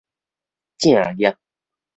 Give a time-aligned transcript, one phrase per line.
[0.81, 1.37] 正業